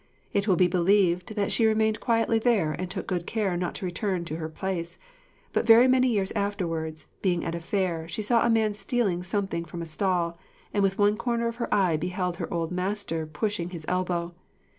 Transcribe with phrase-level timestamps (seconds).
[0.33, 3.85] It will be believed that she remained quietly there, and took good care not to
[3.85, 4.97] return to her place;
[5.53, 9.63] but very many years afterwards, being at a fair, she saw a man stealing something
[9.63, 10.39] from a stall,
[10.73, 14.33] and with one corner of her eye beheld her old master pushing his elbow.